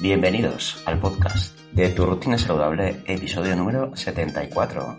[0.00, 4.98] Bienvenidos al podcast de Tu Rutina Saludable, episodio número 74.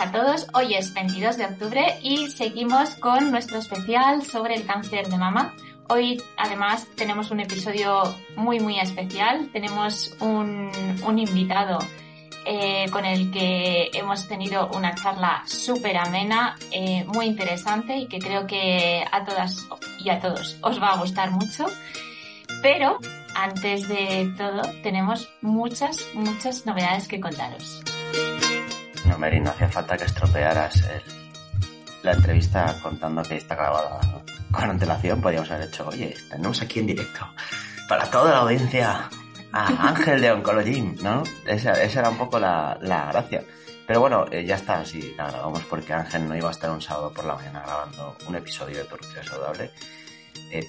[0.00, 0.46] A todos.
[0.54, 5.54] Hoy es 22 de octubre y seguimos con nuestro especial sobre el cáncer de mama.
[5.90, 8.02] Hoy además tenemos un episodio
[8.34, 9.50] muy muy especial.
[9.52, 10.70] Tenemos un,
[11.04, 11.78] un invitado
[12.46, 18.20] eh, con el que hemos tenido una charla súper amena, eh, muy interesante y que
[18.20, 19.68] creo que a todas
[20.02, 21.66] y a todos os va a gustar mucho.
[22.62, 22.98] Pero
[23.34, 27.82] antes de todo tenemos muchas, muchas novedades que contaros.
[29.10, 31.02] No, Mary, no hacía falta que estropearas el-
[32.02, 34.00] la entrevista contando que está grabada
[34.52, 35.20] con antelación.
[35.20, 37.26] Podríamos haber hecho, oye, tenemos aquí en directo
[37.88, 39.08] para toda la audiencia
[39.52, 41.22] a Ángel de Oncology, ¿no?
[41.46, 43.42] Esa, esa era un poco la, la gracia.
[43.86, 46.80] Pero bueno, eh, ya está, sí, la grabamos porque Ángel no iba a estar un
[46.80, 49.72] sábado por la mañana grabando un episodio de Tu Rutina Saludable.
[50.52, 50.64] Eh,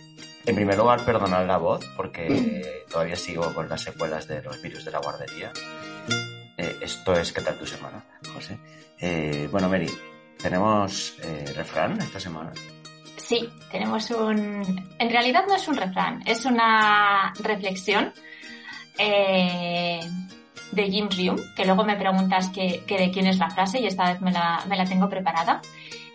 [0.47, 4.59] en primer lugar, perdonar la voz porque eh, todavía sigo con las secuelas de los
[4.63, 5.51] virus de la guardería.
[6.61, 8.03] Eh, esto es ¿Qué tal tu semana,
[8.35, 8.55] José?
[8.99, 9.89] Eh, bueno, Mary,
[10.37, 12.51] ¿tenemos eh, refrán esta semana?
[13.17, 14.95] Sí, tenemos un...
[14.99, 18.13] En realidad no es un refrán, es una reflexión
[18.97, 20.03] de
[20.91, 24.21] Jim Rium, que luego me preguntas que, de quién es la frase y esta vez
[24.21, 25.61] me la tengo preparada.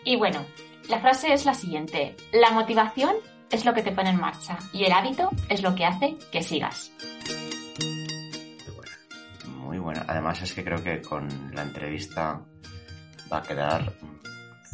[0.05, 0.47] Y bueno,
[0.89, 2.15] la frase es la siguiente.
[2.33, 3.17] La motivación
[3.51, 6.45] es lo que te pone en marcha y el hábito es lo que hace que
[6.45, 6.93] sigas.
[9.67, 10.05] Muy buena.
[10.07, 12.41] Además es que creo que con la entrevista
[13.33, 13.93] va a quedar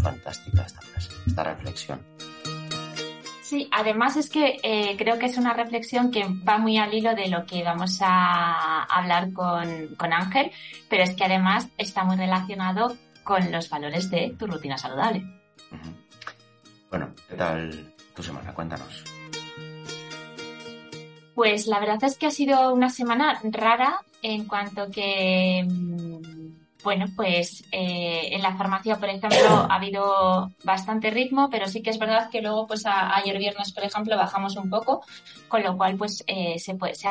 [0.02, 2.00] fantástica esta frase, esta reflexión.
[3.40, 7.14] Sí, además es que eh, creo que es una reflexión que va muy al hilo
[7.14, 10.50] de lo que vamos a hablar con, con Ángel,
[10.90, 15.24] pero es que además está muy relacionado con los valores de tu rutina saludable.
[16.90, 18.52] Bueno, ¿qué tal tu semana?
[18.52, 19.04] Cuéntanos.
[21.34, 27.06] Pues la verdad es que ha sido una semana rara en cuanto que, mm, bueno,
[27.16, 31.98] pues eh, en la farmacia, por ejemplo, ha habido bastante ritmo, pero sí que es
[32.00, 35.04] verdad que luego, pues a- ayer viernes, por ejemplo, bajamos un poco,
[35.48, 37.08] con lo cual, pues eh, se puede, se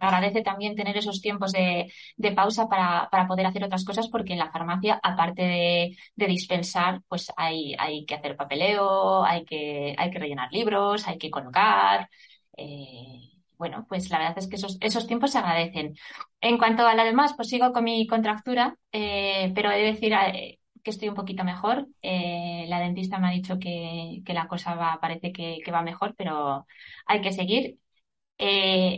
[0.00, 4.32] agradece también tener esos tiempos de, de pausa para, para poder hacer otras cosas, porque
[4.34, 9.94] en la farmacia, aparte de, de dispensar, pues hay, hay que hacer papeleo, hay que,
[9.98, 12.08] hay que rellenar libros, hay que colocar.
[12.56, 13.31] eh,
[13.62, 15.94] bueno, pues la verdad es que esos, esos tiempos se agradecen.
[16.40, 20.12] En cuanto a la demás, pues sigo con mi contractura, eh, pero he de decir
[20.14, 21.86] eh, que estoy un poquito mejor.
[22.02, 26.16] Eh, la dentista me ha dicho que, que la cosa va, parece que, va mejor,
[26.16, 26.66] pero
[27.06, 27.78] hay que seguir.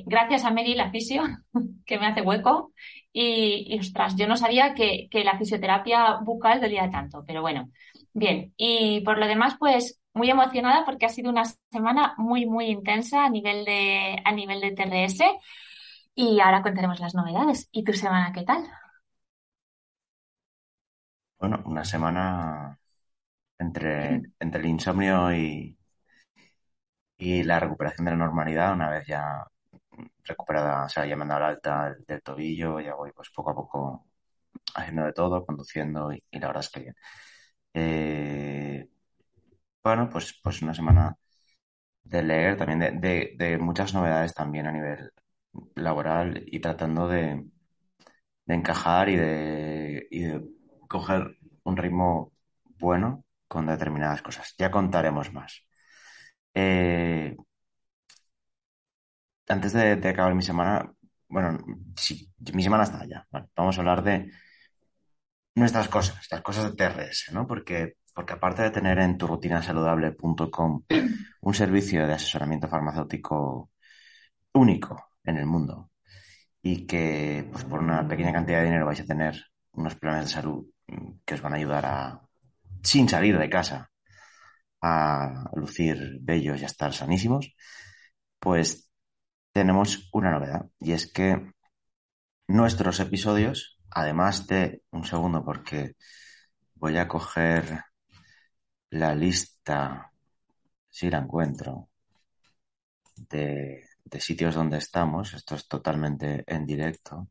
[0.06, 1.22] Gracias a Mary, la fisio,
[1.84, 2.72] que me hace hueco.
[3.12, 7.70] Y, y, ostras, yo no sabía que, que la fisioterapia bucal dolía tanto, pero bueno,
[8.14, 8.54] bien.
[8.56, 13.25] Y por lo demás, pues muy emocionada porque ha sido una semana muy, muy intensa
[13.25, 15.25] a nivel de, a nivel de TRS.
[16.14, 17.69] Y ahora contaremos las novedades.
[17.72, 18.64] ¿Y tu semana qué tal?
[21.38, 22.78] Bueno, una semana
[23.58, 25.78] entre, entre el insomnio y,
[27.17, 29.44] y la recuperación de la normalidad, una vez ya
[30.25, 33.50] recuperada, o sea, ya me han dado la alta del, tobillo, ya voy pues poco
[33.50, 34.06] a poco
[34.76, 36.96] haciendo de todo, conduciendo y, y la verdad es que bien.
[37.75, 38.88] Eh,
[39.84, 41.16] bueno, pues, pues una semana
[42.04, 45.12] de leer, también de, de, muchas novedades también a nivel
[45.76, 47.44] laboral y tratando de,
[48.46, 50.42] de encajar y de, y de
[50.88, 52.32] coger un ritmo
[52.78, 54.54] bueno con determinadas cosas.
[54.58, 55.66] Ya contaremos más.
[56.54, 57.36] Eh,
[59.48, 60.92] antes de, de acabar mi semana,
[61.28, 61.58] bueno,
[61.96, 63.26] sí, mi semana está ya.
[63.31, 64.31] Vale, vamos a hablar de
[65.54, 67.46] nuestras cosas, las cosas de TRS, ¿no?
[67.46, 70.84] Porque, porque aparte de tener en turrutinasaludable.com
[71.40, 73.70] un servicio de asesoramiento farmacéutico
[74.52, 75.90] único en el mundo
[76.62, 79.34] y que pues por una pequeña cantidad de dinero vais a tener
[79.72, 82.22] unos planes de salud mm, que os van a ayudar a,
[82.82, 83.90] sin salir de casa,
[84.81, 87.55] a lucir bellos y a estar sanísimos,
[88.38, 88.90] pues
[89.52, 91.52] tenemos una novedad y es que
[92.46, 95.96] nuestros episodios, además de un segundo porque
[96.75, 97.84] voy a coger
[98.90, 100.12] la lista,
[100.88, 101.88] si la encuentro,
[103.16, 107.28] de, de sitios donde estamos, esto es totalmente en directo,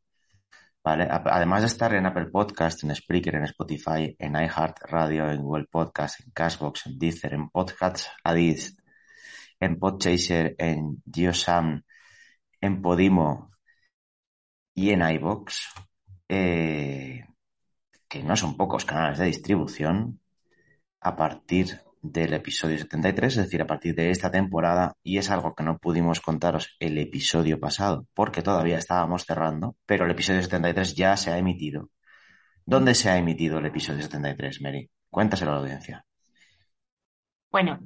[0.83, 1.07] ¿vale?
[1.09, 6.19] Además de estar en Apple Podcast, en Spreaker, en Spotify, en iHeartRadio, en Google Podcast,
[6.21, 8.79] en Cashbox, en Deezer, en Podcasts Addict,
[9.59, 11.83] en Podchaser, en GeoSam,
[12.61, 13.51] en Podimo
[14.73, 15.69] y en iBox,
[16.27, 17.25] eh,
[18.07, 20.19] que no son pocos canales de distribución,
[21.03, 25.55] a partir del episodio 73, es decir, a partir de esta temporada, y es algo
[25.55, 30.95] que no pudimos contaros el episodio pasado, porque todavía estábamos cerrando, pero el episodio 73
[30.95, 31.89] ya se ha emitido.
[32.65, 34.89] ¿Dónde se ha emitido el episodio 73, Mary?
[35.09, 36.05] Cuéntaselo a la audiencia.
[37.51, 37.79] Bueno,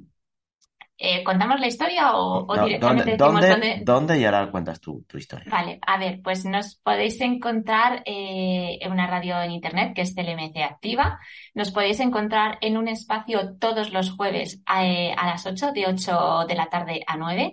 [1.00, 4.18] eh, ¿Contamos la historia o, directamente ¿dónde, dónde, dónde...
[4.18, 5.46] y ahora cuentas tu, tu, historia?
[5.48, 10.16] Vale, a ver, pues nos podéis encontrar eh, en una radio en internet que es
[10.16, 11.20] TLMC Activa.
[11.54, 15.86] Nos podéis encontrar en un espacio todos los jueves a, eh, a las 8, de
[15.86, 17.52] 8 de la tarde a 9.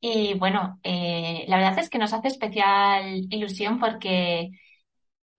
[0.00, 4.48] Y bueno, la verdad es que nos hace especial ilusión porque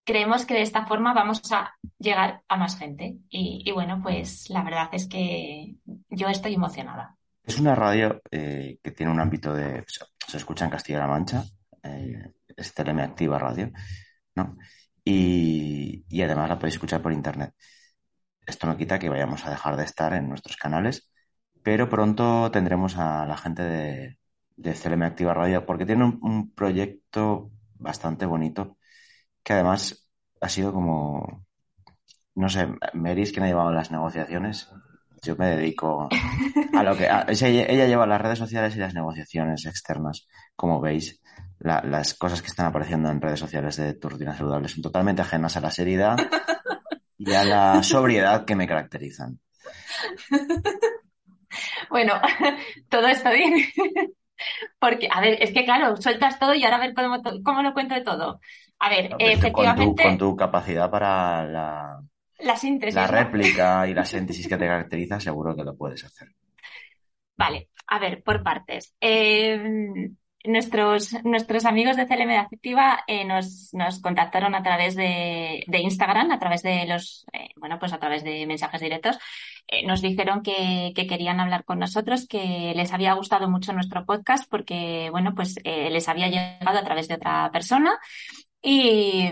[0.03, 3.15] creemos que de esta forma vamos a llegar a más gente.
[3.31, 5.77] Y, y bueno, pues la verdad es que
[6.11, 7.17] yo estoy emocionada.
[7.43, 9.83] Es una radio eh, que tiene un ámbito de.
[10.27, 11.43] Se escucha en Castilla-La Mancha,
[11.83, 13.71] eh, es Teleme Activa Radio,
[14.35, 14.57] ¿no?
[15.03, 17.53] Y, y, además la podéis escuchar por internet.
[18.45, 21.11] Esto no quita que vayamos a dejar de estar en nuestros canales,
[21.63, 24.19] pero pronto tendremos a la gente de,
[24.57, 28.77] de CLM Activa Radio porque tiene un, un proyecto bastante bonito
[29.43, 30.07] que además
[30.41, 31.45] ha sido como.
[32.35, 34.69] No sé, Meris, quien ha llevado las negociaciones,
[35.21, 36.09] yo me dedico
[36.73, 37.05] a lo que...
[37.05, 40.27] ella, lleva las redes sociales y las negociaciones externas.
[40.55, 41.21] Como veis,
[41.59, 45.55] las cosas que están apareciendo en redes sociales de tu rutina saludable son totalmente ajenas
[45.57, 46.17] a la seriedad
[47.17, 49.39] y a la sobriedad que me caracterizan.
[51.89, 52.13] Bueno,
[52.89, 53.53] todo está bien.
[54.79, 57.73] Porque, a ver, es que claro, sueltas todo y ahora a ver cómo, cómo lo
[57.73, 58.39] cuento de todo.
[58.79, 60.03] A ver, efectivamente.
[60.03, 62.01] con tu capacidad para la
[62.41, 62.95] la síntesis.
[62.95, 66.29] La réplica y la síntesis que te caracteriza, seguro que lo puedes hacer.
[67.37, 68.93] Vale, a ver, por partes.
[69.01, 70.11] Eh,
[70.43, 76.31] nuestros, nuestros amigos de CLM Afectiva eh, nos, nos, contactaron a través de, de, Instagram,
[76.31, 79.17] a través de los, eh, bueno, pues a través de mensajes directos.
[79.67, 84.05] Eh, nos dijeron que, que, querían hablar con nosotros, que les había gustado mucho nuestro
[84.05, 87.99] podcast porque, bueno, pues les había llegado a través de otra persona
[88.61, 89.29] y,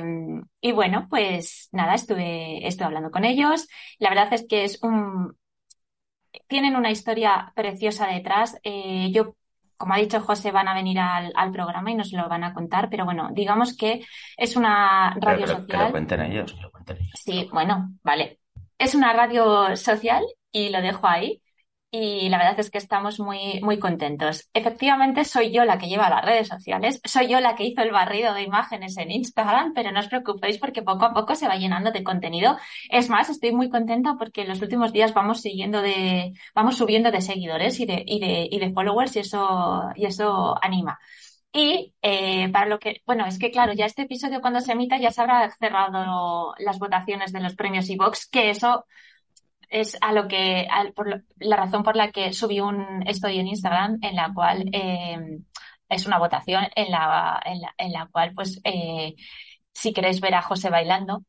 [0.61, 3.67] y, bueno, pues nada, estuve, estuve hablando con ellos.
[3.99, 5.37] La verdad es que es un,
[6.47, 8.57] tienen una historia preciosa detrás.
[8.63, 9.35] Eh, yo,
[9.77, 12.53] como ha dicho José, van a venir al, al, programa y nos lo van a
[12.53, 14.05] contar, pero bueno, digamos que
[14.35, 15.67] es una radio social.
[15.67, 17.11] Que lo cuenten ellos, que lo cuenten ellos.
[17.15, 18.39] Sí, bueno, vale.
[18.77, 21.41] Es una radio social y lo dejo ahí
[21.91, 24.47] y la verdad es que estamos muy, muy contentos.
[24.53, 27.91] Efectivamente, soy yo la que lleva las redes sociales, soy yo la que hizo el
[27.91, 31.55] barrido de imágenes en Instagram, pero no os preocupéis porque poco a poco se va
[31.55, 32.57] llenando de contenido.
[32.89, 37.11] Es más, estoy muy contenta porque en los últimos días vamos siguiendo de, vamos subiendo
[37.11, 40.99] de seguidores y de, y de, y de followers y eso, y eso anima.
[41.51, 44.99] Y eh, para lo que, bueno, es que claro, ya este episodio cuando se emita
[44.99, 48.85] ya se habrá cerrado las votaciones de los premios iVox, que eso
[49.69, 53.99] es a lo que, por la razón por la que subí un estoy en Instagram
[54.01, 55.39] en la cual eh,
[55.87, 59.15] es una votación en la, en la, en la cual, pues, eh,
[59.73, 61.23] si queréis ver a José bailando,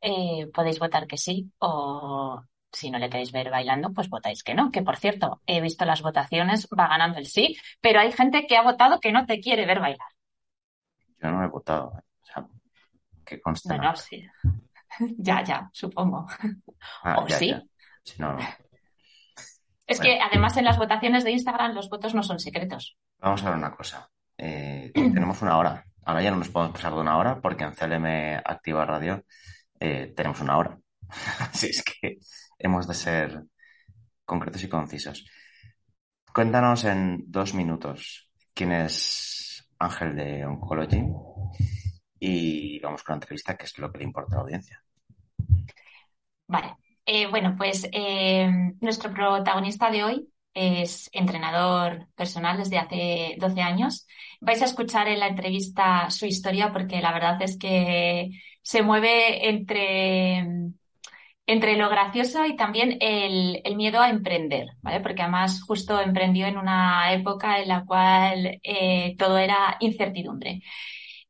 [0.00, 2.42] eh, podéis votar que sí o
[2.72, 4.70] si no le queréis ver bailando, pues votáis que no.
[4.70, 8.56] Que por cierto, he visto las votaciones, va ganando el sí, pero hay gente que
[8.56, 10.08] ha votado que no te quiere ver bailar.
[11.20, 11.88] Yo no he votado.
[11.88, 12.46] O sea,
[13.24, 13.76] que consta.
[13.76, 14.24] Bueno, sí.
[15.18, 16.26] ya, ya, supongo.
[17.02, 17.54] Ah, o sí.
[18.18, 18.36] No,
[19.88, 22.98] Es que además en las votaciones de Instagram los votos no son secretos.
[23.20, 24.10] Vamos a ver una cosa.
[24.36, 25.84] Eh, tenemos una hora.
[26.04, 29.24] Ahora ya no nos podemos pasar de una hora porque en CLM Activa Radio
[29.80, 30.78] eh, tenemos una hora.
[31.40, 32.18] Así es que
[32.58, 33.44] hemos de ser
[34.26, 35.24] concretos y concisos.
[36.34, 41.02] Cuéntanos en dos minutos quién es Ángel de Oncology
[42.20, 44.82] y vamos con la entrevista, que es lo que le importa a la audiencia.
[46.46, 46.76] Vale.
[47.10, 48.50] Eh, bueno, pues eh,
[48.80, 54.06] nuestro protagonista de hoy es entrenador personal desde hace 12 años.
[54.40, 58.30] Vais a escuchar en la entrevista su historia porque la verdad es que
[58.62, 60.46] se mueve entre,
[61.46, 65.00] entre lo gracioso y también el, el miedo a emprender, ¿vale?
[65.00, 70.62] Porque además justo emprendió en una época en la cual eh, todo era incertidumbre.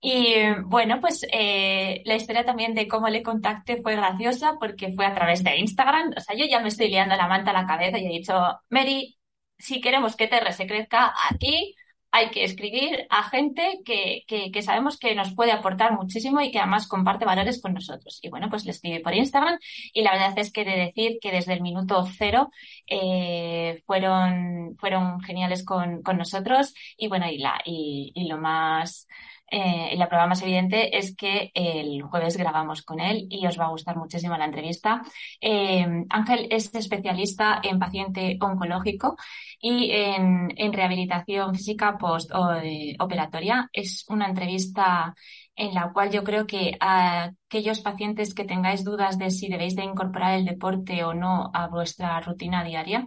[0.00, 5.06] Y bueno, pues eh, la historia también de cómo le contacté fue graciosa porque fue
[5.06, 6.12] a través de Instagram.
[6.16, 8.34] O sea, yo ya me estoy liando la manta a la cabeza y he dicho,
[8.70, 9.18] Mary,
[9.58, 11.74] si queremos que TR se crezca aquí,
[12.10, 16.58] hay que escribir a gente que, que, sabemos que nos puede aportar muchísimo y que
[16.58, 18.18] además comparte valores con nosotros.
[18.22, 19.58] Y bueno, pues le escribí por Instagram
[19.92, 22.50] y la verdad es que de decir que desde el minuto cero
[22.86, 29.06] eh, fueron, fueron geniales con, con nosotros y bueno, y, la, y, y lo más
[29.50, 33.66] eh, la prueba más evidente es que el jueves grabamos con él y os va
[33.66, 35.02] a gustar muchísimo la entrevista.
[35.40, 39.16] Eh, Ángel es especialista en paciente oncológico
[39.60, 43.70] y en, rehabilitación física post-operatoria.
[43.72, 45.14] Es una entrevista
[45.56, 49.74] en la cual yo creo que a aquellos pacientes que tengáis dudas de si debéis
[49.76, 53.06] de incorporar el deporte o no a vuestra rutina diaria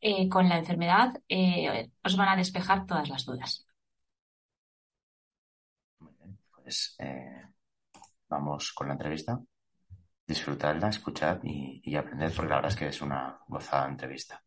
[0.00, 1.14] eh, con la enfermedad,
[2.02, 3.66] os van a despejar todas las dudas.
[6.72, 7.42] Pues eh,
[8.30, 9.38] vamos con la entrevista,
[10.26, 14.42] disfrutarla, escuchar y, aprender, porque la verdad es que es una gozada entrevista.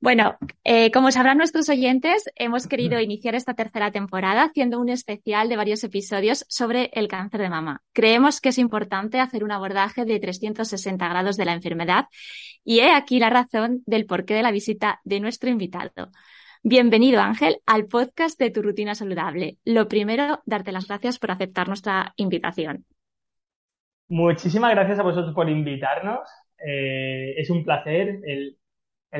[0.00, 5.48] Bueno, eh, como sabrán nuestros oyentes, hemos querido iniciar esta tercera temporada haciendo un especial
[5.48, 7.82] de varios episodios sobre el cáncer de mama.
[7.92, 12.06] Creemos que es importante hacer un abordaje de 360 grados de la enfermedad
[12.64, 16.10] y he aquí la razón del porqué de la visita de nuestro invitado.
[16.68, 19.56] Bienvenido, Ángel, al podcast de Tu Rutina Saludable.
[19.64, 22.84] Lo primero, darte las gracias por aceptar nuestra invitación.
[24.08, 26.28] Muchísimas gracias a vosotros por invitarnos.
[26.58, 28.58] Eh, es un placer el,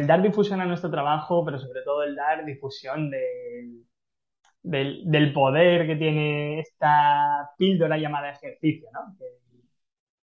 [0.09, 3.85] dar difusión a nuestro trabajo, pero sobre todo el dar difusión del,
[5.33, 9.17] poder que tiene esta píldora llamada ejercicio, ¿no?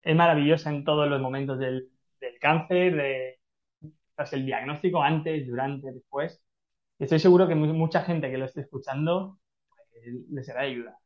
[0.01, 1.89] es maravillosa en todos los momentos del,
[2.42, 3.39] cáncer, de,
[4.13, 6.42] tras el diagnóstico, antes, durante, después
[7.03, 9.38] estoy seguro que mucha gente que lo esté escuchando
[9.69, 10.98] pues, le será de ayuda.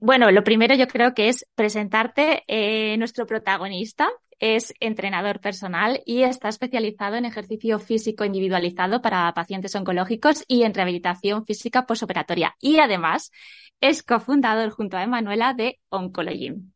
[0.00, 2.44] Bueno, lo primero yo creo que es presentarte.
[2.46, 4.08] Eh, nuestro protagonista
[4.38, 10.72] es entrenador personal y está especializado en ejercicio físico individualizado para pacientes oncológicos y en
[10.72, 12.56] rehabilitación física posoperatoria.
[12.60, 13.30] Y además
[13.80, 16.72] es cofundador junto a Emanuela de Oncologym.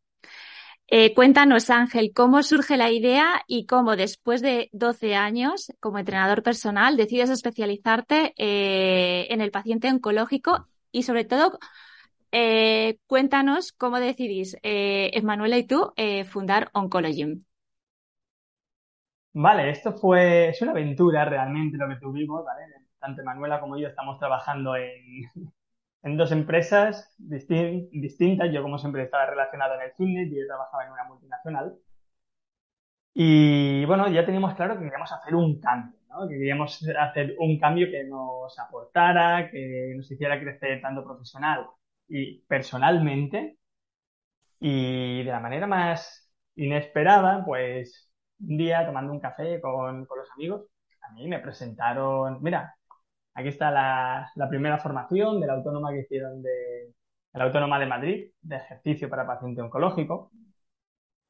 [0.88, 6.42] Eh, cuéntanos, Ángel, cómo surge la idea y cómo después de 12 años como entrenador
[6.42, 11.58] personal decides especializarte eh, en el paciente oncológico y sobre todo
[12.32, 15.92] eh, cuéntanos cómo decidís, Emanuela y tú,
[16.28, 17.42] fundar Oncology.
[19.32, 22.66] Vale, esto fue, es una aventura realmente lo que tuvimos, ¿vale?
[23.00, 25.24] Tanto Emanuela como yo estamos trabajando en,
[26.04, 28.52] en dos empresas distintas.
[28.52, 31.76] Yo, como siempre, estaba relacionado en el fitness y yo trabajaba en una multinacional.
[33.14, 36.28] Y bueno, ya teníamos claro que queríamos hacer un cambio, ¿no?
[36.28, 41.66] Que queríamos hacer un cambio que nos aportara, que nos hiciera crecer tanto profesional
[42.08, 43.58] y personalmente.
[44.61, 50.30] Y de la manera más inesperada, pues un día tomando un café con, con los
[50.32, 50.62] amigos,
[51.02, 52.74] a mí me presentaron, mira,
[53.34, 56.92] Aquí está la, primera formación de la autónoma que hicieron de,
[57.32, 60.30] la Autónoma de Madrid, de ejercicio para paciente oncológico.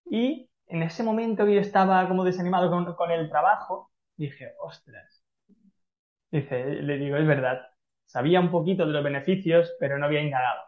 [0.04, 3.90] Y en ese momento yo estaba como desanimado con, el trabajo.
[4.16, 5.22] Dije, ostras.
[6.30, 7.62] Dice, le digo, es verdad.
[8.04, 10.60] Sabía un poquito de los beneficios, pero no había indagado.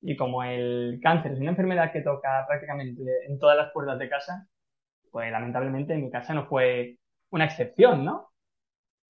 [0.00, 4.08] Y como el cáncer es una enfermedad que toca prácticamente en todas las puertas de
[4.08, 4.48] casa,
[5.10, 6.98] pues lamentablemente en mi casa no fue
[7.30, 8.30] una excepción, ¿no?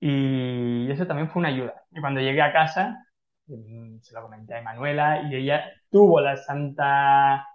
[0.01, 1.85] Y eso también fue una ayuda.
[1.91, 3.07] Y cuando llegué a casa,
[3.47, 7.47] mm, se lo comenté a Emanuela y ella tuvo la santa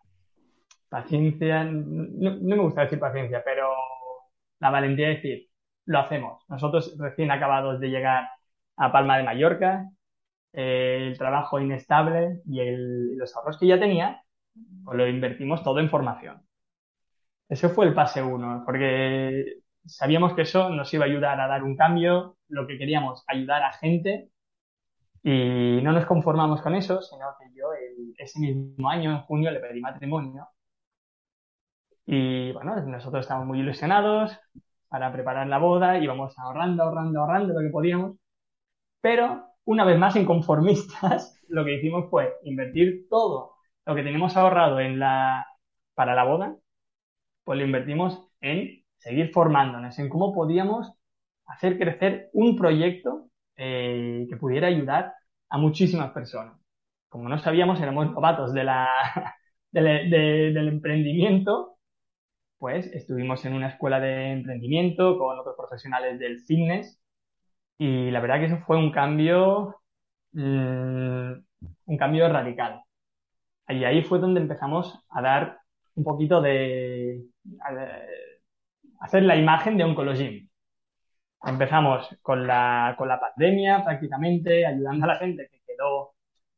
[0.89, 3.69] paciencia, no, me gusta decir paciencia, pero
[4.59, 5.49] la valentía de decir,
[5.85, 6.43] lo hacemos.
[6.49, 8.29] Nosotros recién acabados de llegar
[8.77, 9.89] a Palma de Mallorca,
[10.53, 12.59] eh, el trabajo inestable y
[13.17, 14.23] los ahorros que ya tenía,
[14.83, 16.41] pues lo invertimos todo en formación.
[17.49, 21.63] Ese fue el pase uno, porque sabíamos que eso nos iba a ayudar a dar
[21.63, 24.29] un cambio, lo que queríamos, ayudar a gente.
[25.23, 27.67] Y no nos conformamos con eso, sino que yo
[28.17, 30.47] ese mismo año, en junio, le pedí matrimonio.
[32.05, 34.37] Y bueno, nosotros estábamos muy ilusionados
[34.89, 38.17] para preparar la boda, íbamos ahorrando, ahorrando, ahorrando lo que podíamos.
[39.01, 44.79] Pero, una vez más, inconformistas, lo que hicimos fue invertir todo lo que teníamos ahorrado
[44.79, 45.47] en la,
[45.95, 46.55] para la boda,
[47.43, 50.93] pues lo invertimos en seguir formándonos en cómo podíamos
[51.47, 55.13] hacer crecer un proyecto eh, que pudiera ayudar
[55.49, 56.57] a muchísimas personas.
[57.09, 58.63] Como no sabíamos, éramos novatos de
[59.71, 61.77] del emprendimiento,
[62.57, 67.01] pues estuvimos en una escuela de emprendimiento con otros profesionales del fitness
[67.77, 69.77] y la verdad que eso fue un cambio,
[70.33, 71.31] mm,
[71.85, 72.81] un cambio radical.
[73.67, 75.59] Y ahí fue donde empezamos a dar
[75.95, 77.23] un poquito de,
[79.01, 80.49] hacer la imagen de Oncologym.
[81.43, 86.13] Empezamos con la, con la pandemia prácticamente, ayudando a la gente que quedó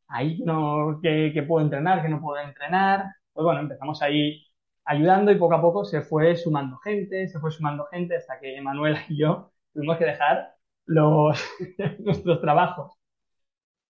[0.07, 3.05] ahí, no, que, que entrenar, que no puedo entrenar.
[3.33, 4.45] Pues bueno, empezamos ahí
[4.85, 8.61] ayudando y poco a poco se fue sumando gente, se fue sumando gente hasta que
[8.61, 11.39] Manuela y yo tuvimos que dejar los,
[11.99, 12.93] nuestros trabajos.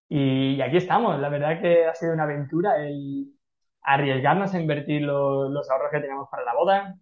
[0.10, 1.20] Y, aquí estamos.
[1.20, 3.34] La verdad que ha sido una aventura el
[3.82, 6.96] arriesgarnos a invertir los ahorros que teníamos para la boda.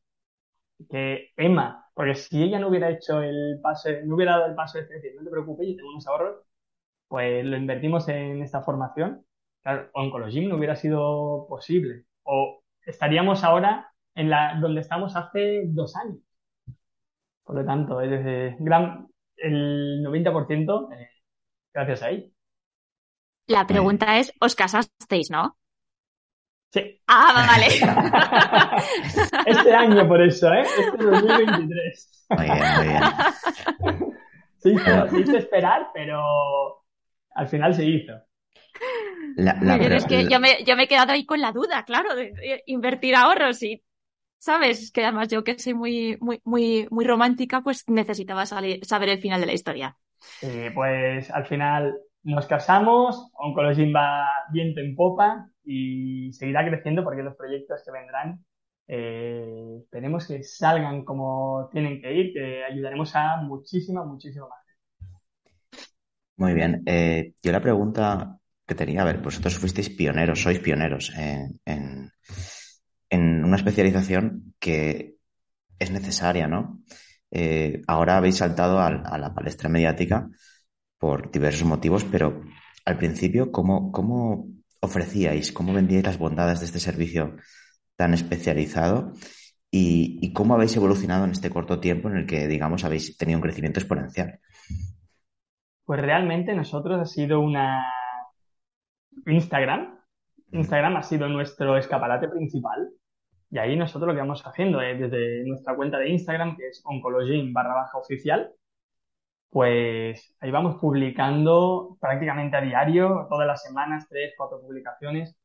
[0.89, 4.77] Que Emma, porque si ella no hubiera hecho el paso, no hubiera dado el paso
[4.79, 6.45] de decir, no te preocupes, yo tengo unos ahorros,
[7.07, 9.25] pues lo invertimos en esta formación.
[9.61, 12.05] Claro, Oncologym no hubiera sido posible.
[12.23, 16.19] O estaríamos ahora en la, donde estamos hace dos años.
[17.43, 21.09] Por lo tanto, es gran, el 90% eh,
[21.73, 22.33] gracias a ahí.
[23.47, 25.57] La pregunta es, ¿os casasteis, no?
[26.71, 27.01] Sí.
[27.07, 27.67] Ah, vale.
[29.45, 30.61] este año por eso, ¿eh?
[30.61, 32.25] Este 2023.
[32.29, 33.03] Muy bien, muy bien.
[34.57, 36.21] Se hizo, se hizo esperar, pero
[37.35, 38.13] al final se hizo.
[39.35, 42.15] La, verdad- es que yo me, yo me he quedado ahí con la duda, claro,
[42.15, 43.83] de, de invertir ahorros y,
[44.37, 44.91] ¿sabes?
[44.91, 49.19] Que además yo que soy muy, muy, muy, muy romántica, pues necesitaba salir- saber el
[49.19, 49.97] final de la historia.
[50.41, 57.23] Eh, pues al final nos casamos, Oncologym va viento en popa y seguirá creciendo porque
[57.23, 58.43] los proyectos que vendrán
[58.87, 64.59] eh, esperemos que salgan como tienen que ir, que ayudaremos a muchísima, muchísima más.
[66.37, 66.83] Muy bien.
[66.85, 71.59] Eh, yo la pregunta que tenía, a ver, vosotros fuisteis pioneros, sois pioneros en,
[73.09, 75.15] en, una especialización que
[75.79, 76.81] es necesaria, ¿no?
[77.31, 80.29] Eh, ahora habéis saltado al- a, la palestra mediática
[80.99, 82.41] por diversos motivos, pero
[82.85, 84.47] al principio, ¿cómo, cómo
[84.81, 87.37] ofrecíais, cómo vendíais las bondades de este servicio
[87.95, 89.13] tan especializado
[89.69, 93.37] y, y cómo habéis evolucionado en este corto tiempo en el que, digamos, habéis tenido
[93.37, 94.39] un crecimiento exponencial?
[95.85, 97.85] Pues realmente nosotros ha sido una
[99.25, 99.99] Instagram.
[100.51, 102.89] Instagram ha sido nuestro escaparate principal.
[103.49, 106.81] Y ahí nosotros lo que vamos haciendo es desde nuestra cuenta de Instagram, que es
[106.85, 108.51] oncologym barra baja oficial,
[109.51, 115.35] pues ahí vamos publicando prácticamente a diario, todas las semanas, tres, cuatro publicaciones,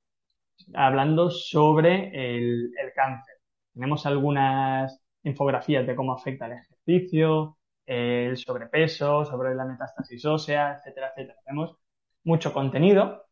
[0.74, 3.34] hablando sobre el, el cáncer.
[3.74, 11.08] Tenemos algunas infografías de cómo afecta el ejercicio, el sobrepeso, sobre la metástasis ósea, etcétera,
[11.10, 11.38] etcétera.
[11.44, 11.76] Tenemos
[12.24, 13.24] mucho contenido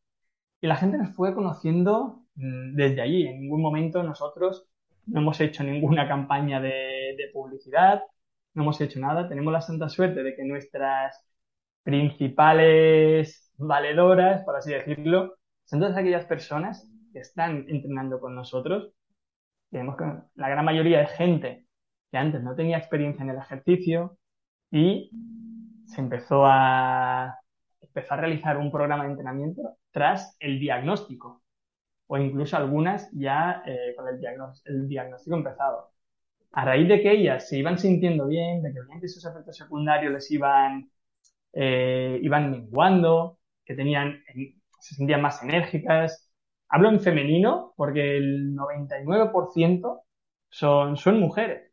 [0.60, 3.26] y la gente nos fue conociendo mm, desde allí.
[3.28, 4.66] En ningún momento nosotros
[5.06, 8.02] no hemos hecho ninguna campaña de, de publicidad,
[8.54, 9.28] no hemos hecho nada.
[9.28, 11.20] Tenemos la santa suerte de que nuestras
[11.82, 18.92] principales valedoras, por así decirlo, son todas aquellas personas que están entrenando con nosotros.
[19.70, 20.04] Tenemos que
[20.36, 21.66] la gran mayoría de gente
[22.10, 24.18] que antes no tenía experiencia en el ejercicio
[24.70, 25.10] y
[25.86, 27.38] se empezó a,
[27.80, 31.42] empezó a realizar un programa de entrenamiento tras el diagnóstico
[32.06, 34.20] o incluso algunas ya eh, con el,
[34.64, 35.93] el diagnóstico empezado.
[36.54, 39.56] A raíz de que ellas se iban sintiendo bien, de que veían que esos efectos
[39.56, 40.90] secundarios les iban,
[41.52, 44.22] eh, iban menguando, que tenían,
[44.80, 46.30] se sentían más enérgicas.
[46.68, 50.02] Hablo en femenino porque el 99%
[50.48, 51.72] son, mujeres,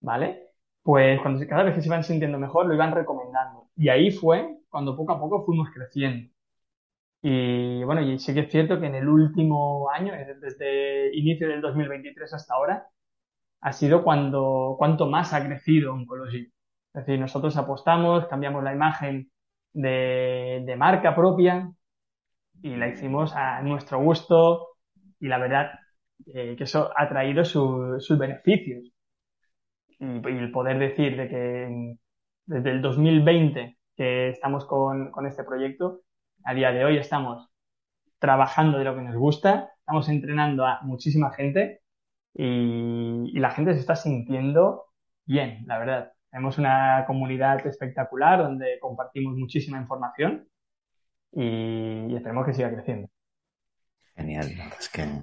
[0.00, 0.50] ¿vale?
[0.82, 3.68] Pues cuando cada vez que se iban sintiendo mejor lo iban recomendando.
[3.76, 6.32] Y ahí fue cuando poco a poco fuimos creciendo.
[7.22, 12.32] Y bueno, sí que es cierto que en el último año, desde inicio del 2023
[12.34, 12.86] hasta ahora,
[13.62, 16.42] ha sido cuando cuanto más ha crecido Oncology.
[16.94, 19.30] Es decir, nosotros apostamos, cambiamos la imagen
[19.74, 21.72] de, marca propia
[22.62, 24.68] y la hicimos a nuestro gusto
[25.20, 25.72] y la verdad
[26.34, 28.84] eh, que eso ha traído su- sus beneficios.
[29.98, 31.96] Y, y el poder decir de que
[32.46, 36.00] desde el 2020 que estamos con, con este proyecto,
[36.44, 37.48] a día de hoy estamos
[38.20, 41.81] trabajando de lo que nos gusta, estamos entrenando a muchísima gente
[42.34, 44.86] y, y la gente se está sintiendo
[45.26, 46.12] bien, la verdad.
[46.30, 50.48] Tenemos una comunidad espectacular donde compartimos muchísima información
[51.32, 53.08] y, y esperemos que siga creciendo.
[54.16, 55.22] Genial, la verdad es que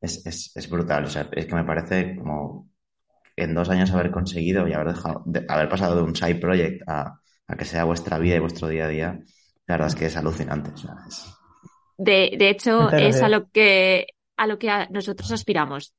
[0.00, 1.04] es, es, es brutal.
[1.06, 2.70] O sea, es que me parece como
[3.36, 6.82] en dos años haber conseguido y haber dejado, de- haber pasado de un side project
[6.88, 9.20] a, a que sea vuestra vida y vuestro día a día,
[9.66, 10.72] la verdad es que es alucinante.
[10.72, 11.26] o sea, es-
[11.96, 15.94] De, de hecho, es a lo que, a lo que a- nosotros aspiramos.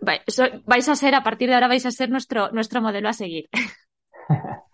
[0.00, 3.48] Vais a ser, a partir de ahora vais a ser nuestro, nuestro modelo a seguir.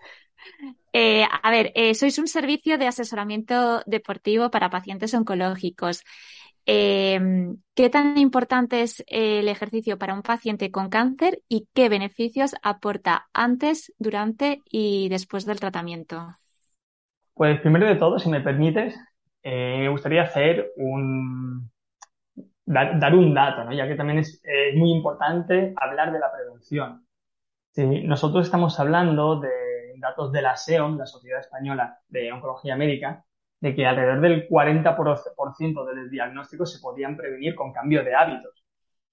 [0.98, 6.02] Eh, a ver, eh, sois un servicio de asesoramiento deportivo para pacientes oncológicos.
[6.64, 7.20] Eh,
[7.74, 13.28] ¿qué tan importante es el ejercicio para un paciente con cáncer y qué beneficios aporta
[13.34, 16.38] antes, durante y después del tratamiento?
[17.34, 18.98] Pues primero de todo, si me permites,
[19.44, 21.70] me gustaría hacer un,
[22.66, 23.72] dar, dar un dato, ¿no?
[23.72, 27.06] Ya que también es, eh, muy importante hablar de la prevención.
[27.70, 29.50] Sí, nosotros estamos hablando de
[29.98, 33.24] datos de la SEOM, la Sociedad Española de Oncología Médica,
[33.60, 38.64] de que alrededor del 40% de los diagnósticos se podían prevenir con cambio de hábitos,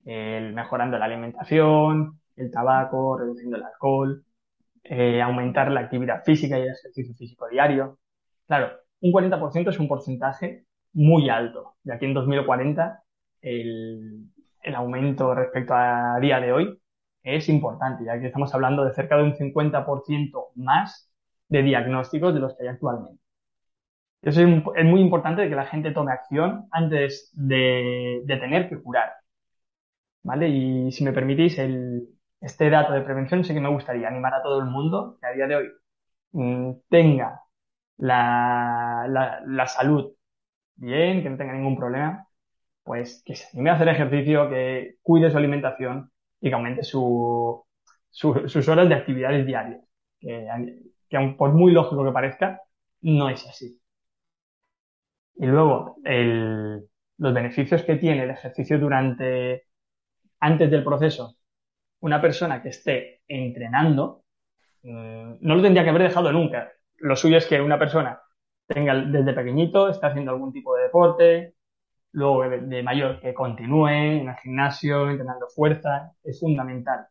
[0.04, 4.24] mejorando la alimentación, el tabaco, reduciendo el alcohol,
[4.84, 8.00] eh, aumentar la actividad física y el ejercicio físico diario.
[8.48, 13.03] Claro, un 40% es un porcentaje muy alto, ya que en 2040
[13.44, 14.30] el,
[14.76, 16.80] aumento respecto a día de hoy
[17.24, 21.12] es importante, ya que estamos hablando de cerca de un 50% más
[21.50, 23.22] de diagnósticos de los que hay actualmente.
[24.22, 29.14] Eso es, muy importante que la gente tome acción antes de, tener que curar.
[30.24, 30.48] ¿Vale?
[30.50, 32.08] Y si me permitís, el,
[32.40, 35.32] este dato de prevención sí que me gustaría animar a todo el mundo que a
[35.34, 35.68] día de hoy
[36.32, 37.42] mm, tenga
[37.98, 39.06] la,
[39.46, 40.14] la salud
[40.76, 42.28] bien, que no tenga ningún problema,
[42.84, 47.64] pues que se anime a hacer ejercicio, que cuide su alimentación y que aumente su,
[48.10, 49.82] su- sus horas de actividades diarias.
[50.20, 50.48] Que,
[51.18, 52.62] aun por muy lógico que parezca,
[53.02, 53.80] no es así.
[55.36, 55.98] Y luego,
[57.18, 59.66] los beneficios que tiene el ejercicio durante,
[60.40, 61.38] antes del proceso,
[62.02, 64.24] una persona que esté entrenando,
[64.84, 66.72] mm, no lo tendría que haber dejado nunca.
[66.98, 68.22] Lo suyo es que una persona
[68.68, 71.56] tenga desde pequeñito, está haciendo algún tipo de deporte,
[72.14, 77.08] luego de, mayor que continúe en el gimnasio, entrenando fuerza, es fundamental,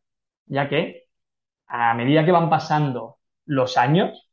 [0.47, 1.05] ya que
[1.67, 4.31] a medida que van pasando los años,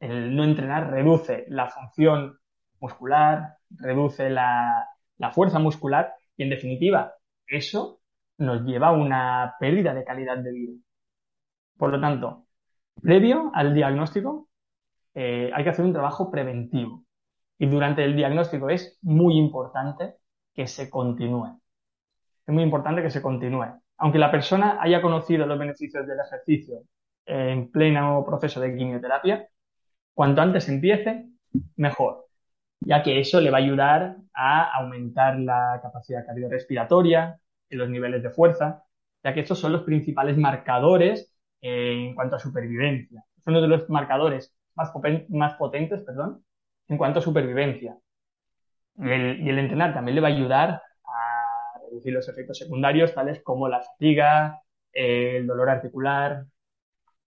[0.00, 2.38] el no entrenar reduce la función
[2.80, 7.14] muscular, reduce la, la fuerza muscular y en definitiva
[7.46, 8.00] eso
[8.38, 10.72] nos lleva a una pérdida de calidad de vida.
[11.76, 12.46] Por lo tanto,
[13.02, 14.48] previo al diagnóstico
[15.14, 17.04] eh, hay que hacer un trabajo preventivo
[17.62, 20.16] y durante el diagnóstico es muy importante
[20.52, 21.60] que se continúe.
[22.44, 23.80] Es muy importante que se continúe.
[23.98, 26.82] Aunque la persona haya conocido los beneficios del ejercicio
[27.24, 29.46] en pleno proceso de quimioterapia,
[30.12, 31.28] cuanto antes empiece,
[31.76, 32.24] mejor,
[32.80, 37.38] ya que eso le va a ayudar a aumentar la capacidad cardiorrespiratoria
[37.70, 38.82] y los niveles de fuerza,
[39.22, 43.24] ya que estos son los principales marcadores en cuanto a supervivencia.
[43.38, 44.92] Es uno de los marcadores más,
[45.28, 46.42] más potentes, perdón,
[46.92, 47.96] en cuanto a supervivencia.
[48.98, 53.42] El- y el entrenar también le va a ayudar a reducir los efectos secundarios, tales
[53.42, 54.60] como la fatiga,
[54.92, 56.44] el dolor articular,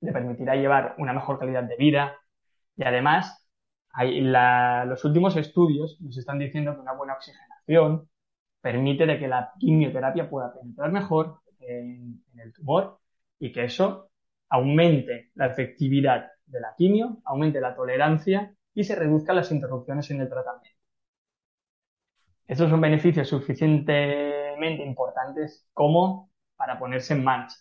[0.01, 2.17] le permitirá llevar una mejor calidad de vida
[2.77, 3.41] y además
[4.87, 8.09] los últimos estudios nos están diciendo que una buena oxigenación
[8.61, 12.99] permite de que la quimioterapia pueda penetrar mejor en, en el tumor
[13.39, 14.09] y que eso
[14.49, 20.21] aumente la efectividad de la quimio, aumente la tolerancia y se reduzcan las interrupciones en
[20.21, 20.77] el tratamiento.
[22.47, 27.57] Estos son beneficios suficientemente importantes como para ponerse en marcha.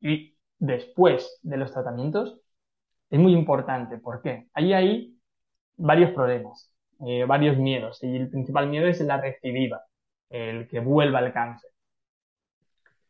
[0.00, 2.40] Y después de los tratamientos
[3.10, 3.98] es muy importante.
[3.98, 4.48] ¿Por qué?
[4.54, 5.18] Hay ahí
[5.76, 6.72] varios problemas,
[7.06, 8.02] eh, varios miedos.
[8.02, 9.82] Y el principal miedo es la recidiva,
[10.28, 11.70] el que vuelva el cáncer.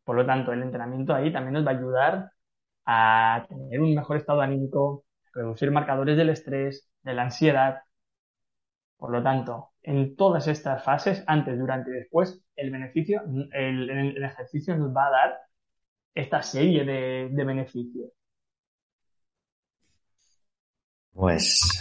[0.05, 2.33] Por lo tanto, el entrenamiento ahí también nos va a ayudar
[2.87, 7.82] a tener un mejor estado anímico, reducir marcadores del estrés, de la ansiedad.
[8.98, 14.22] Por lo tanto, en todas estas fases, antes, durante y después, el beneficio, el, el
[14.24, 15.38] ejercicio nos va a dar
[16.14, 18.10] esta serie de, de beneficios.
[21.14, 21.80] Pues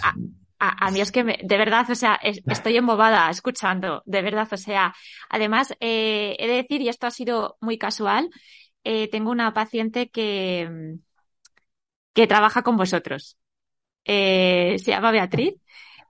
[0.61, 4.21] A, a mí es que, me- de verdad, o sea, es- estoy embobada escuchando, de
[4.21, 4.93] verdad, o sea,
[5.29, 8.29] además, eh, he de decir, y esto ha sido muy casual,
[8.83, 10.97] eh, tengo una paciente que,
[12.13, 13.37] que trabaja con vosotros.
[14.11, 15.53] Eh, se llama Beatriz.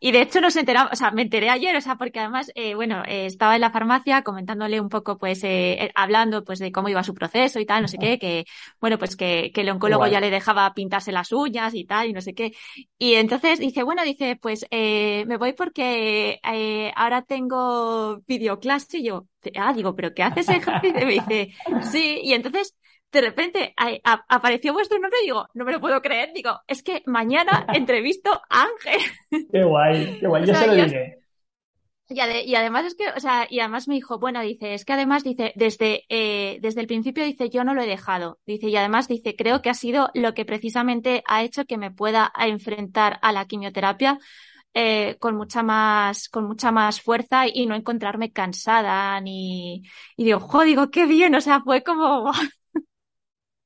[0.02, 2.74] Y de hecho nos enteramos, o sea, me enteré ayer, o sea, porque además, eh,
[2.74, 6.72] bueno, eh, estaba en la farmacia comentándole un poco, pues, eh, eh, hablando, pues, de
[6.72, 8.46] cómo iba su proceso y tal, no sé qué, que,
[8.80, 12.14] bueno, pues que, que el oncólogo ya le dejaba pintarse las uñas y tal, y
[12.14, 12.54] no sé qué.
[12.98, 19.04] Y entonces dice, bueno, dice, pues, eh, me voy porque eh, ahora tengo videoclase y
[19.06, 21.00] yo, ah, digo, ¿pero qué haces ejercicio?
[21.02, 21.54] Y me dice,
[21.92, 22.76] sí, y entonces
[23.12, 26.32] de repente apareció vuestro nombre y digo, no me lo puedo creer.
[26.34, 29.48] Digo, es que mañana entrevisto a Ángel.
[29.52, 31.20] Qué guay, qué guay, yo se lo diré.
[32.12, 35.24] Y, además es que, o sea, y además me dijo, bueno, dice, es que además
[35.24, 38.40] dice, desde, eh, desde el principio dice, yo no lo he dejado.
[38.48, 41.92] Dice, y además dice, creo que ha sido lo que precisamente ha hecho que me
[41.92, 44.18] pueda enfrentar a la quimioterapia
[44.74, 49.84] eh, con mucha más, con mucha más fuerza y no encontrarme cansada ni,
[50.16, 52.32] y digo, jo, digo, qué bien, o sea, fue como,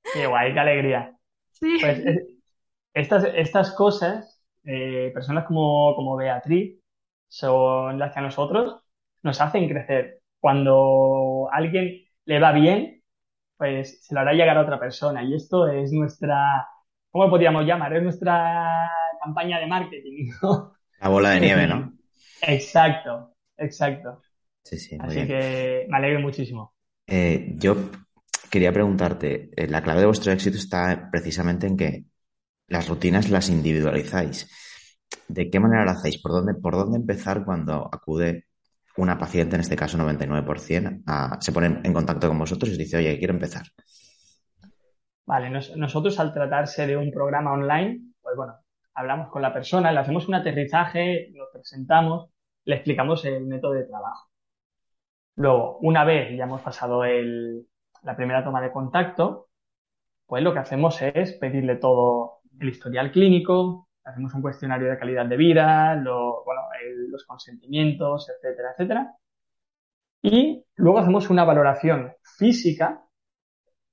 [0.13, 1.15] qué guay, qué alegría.
[1.51, 1.77] Sí.
[1.79, 2.03] Pues
[2.93, 6.79] estas, estas cosas, eh, personas como, como Beatriz,
[7.27, 8.83] son las que a nosotros
[9.23, 10.19] nos hacen crecer.
[10.39, 13.01] Cuando a alguien le va bien,
[13.57, 15.23] pues se lo hará llegar a otra persona.
[15.23, 16.67] Y esto es nuestra,
[17.09, 17.95] ¿cómo podríamos llamar?
[17.95, 18.89] Es nuestra
[19.23, 20.73] campaña de marketing, ¿no?
[20.99, 21.93] La bola de nieve, ¿no?
[22.41, 24.21] Exacto, exacto.
[24.63, 24.97] Sí, sí.
[24.99, 26.73] Así que me alegro muchísimo.
[27.07, 27.75] Eh, yo
[28.53, 32.05] quería preguntarte, eh, la clave de vuestro éxito está precisamente en que
[32.67, 34.47] las rutinas las individualizáis.
[35.27, 36.21] ¿De qué manera lo hacéis?
[36.21, 38.45] ¿Por dónde, por dónde empezar cuando acude
[38.97, 42.97] una paciente, en este caso 99%, se pone en contacto con vosotros y os dice,
[42.97, 43.63] oye, quiero empezar?
[45.25, 48.53] Vale, nosotros al tratarse de un programa online, pues bueno,
[48.93, 52.29] hablamos con la persona, le hacemos un aterrizaje, lo presentamos,
[52.65, 54.29] le explicamos el método de trabajo.
[55.37, 57.03] Luego, una vez ya hemos pasado
[58.03, 59.49] la primera toma de contacto,
[60.25, 65.25] pues lo que hacemos es pedirle todo el historial clínico, hacemos un cuestionario de calidad
[65.25, 69.15] de vida, los consentimientos, etcétera, etcétera.
[70.21, 73.03] Y luego hacemos una valoración física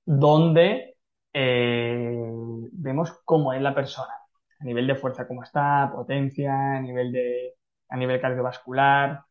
[0.05, 0.95] donde
[1.33, 2.29] eh,
[2.71, 4.13] vemos cómo es la persona,
[4.59, 7.55] a nivel de fuerza cómo está, potencia, a nivel de
[7.89, 9.25] a nivel cardiovascular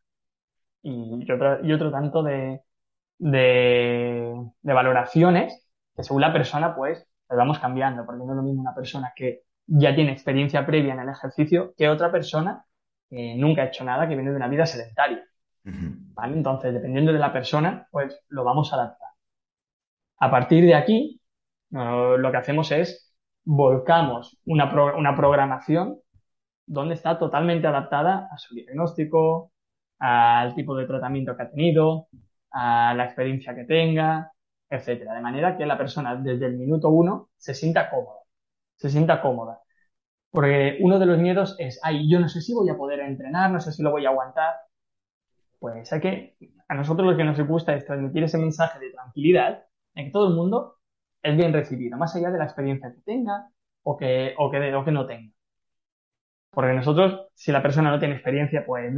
[0.83, 2.61] y, otro, y otro tanto de,
[3.21, 8.43] de, de valoraciones que según la persona pues las vamos cambiando, porque no es lo
[8.43, 12.65] mismo una persona que ya tiene experiencia previa en el ejercicio que otra persona
[13.09, 15.23] que nunca ha hecho nada, que viene de una vida sedentaria.
[15.63, 16.35] ¿Vale?
[16.35, 19.09] Entonces, dependiendo de la persona, pues lo vamos a adaptar.
[20.17, 21.21] A partir de aquí,
[21.69, 25.99] lo que hacemos es volcamos una, una programación
[26.65, 29.51] donde está totalmente adaptada a su diagnóstico,
[29.99, 32.07] al tipo de tratamiento que ha tenido,
[32.51, 34.31] a la experiencia que tenga,
[34.69, 35.15] etcétera.
[35.15, 38.21] De manera que la persona desde el minuto uno se sienta cómoda
[38.81, 39.61] se sienta cómoda.
[40.31, 43.51] Porque uno de los miedos es, ay, yo no sé si voy a poder entrenar,
[43.51, 44.55] no sé si lo voy a aguantar.
[45.59, 46.35] Pues hay que,
[46.67, 50.29] a nosotros lo que nos gusta es transmitir ese mensaje de tranquilidad en que todo
[50.29, 50.77] el mundo
[51.21, 53.49] es bien recibido, más allá de la experiencia que tenga
[53.83, 55.31] o que, o que, o que no tenga.
[56.49, 58.93] Porque nosotros, si la persona no tiene experiencia, pues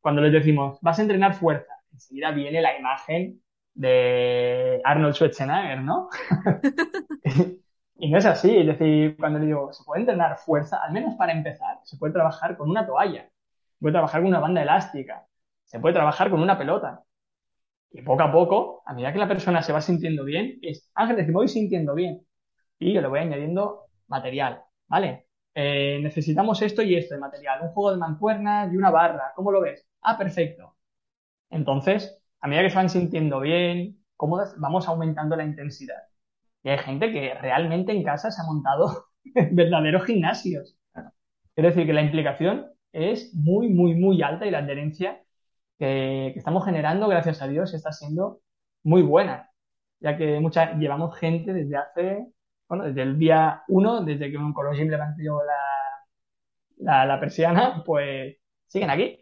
[0.00, 3.42] cuando les decimos, vas a entrenar fuerza, enseguida viene la imagen
[3.74, 6.08] de Arnold Schwarzenegger, ¿no?
[7.96, 11.14] Y no es así, es decir, cuando le digo, se puede entrenar fuerza, al menos
[11.14, 13.30] para empezar, se puede trabajar con una toalla,
[13.70, 15.24] se puede trabajar con una banda elástica,
[15.64, 17.04] se puede trabajar con una pelota.
[17.92, 21.26] Y poco a poco, a medida que la persona se va sintiendo bien, es, Ángel,
[21.26, 22.26] me voy sintiendo bien.
[22.78, 25.26] Y yo le voy añadiendo material, ¿vale?
[25.54, 29.52] Eh, necesitamos esto y esto de material, un juego de mancuernas y una barra, ¿cómo
[29.52, 29.86] lo ves?
[30.02, 30.76] Ah, perfecto.
[31.52, 36.02] Entonces, a medida que se van sintiendo bien, cómodas, vamos aumentando la intensidad.
[36.64, 39.06] Y hay gente que realmente en casa se ha montado
[39.52, 40.76] verdaderos gimnasios.
[41.54, 45.22] Es decir, que la implicación es muy, muy, muy alta y la adherencia
[45.78, 48.40] que, estamos generando, gracias a Dios, está siendo
[48.84, 49.50] muy buena.
[50.00, 52.26] Ya que mucha, llevamos gente desde hace,
[52.68, 55.40] bueno, desde el día uno, desde que un Colossim levantó
[56.78, 58.36] la, la, persiana, pues
[58.66, 59.21] siguen aquí.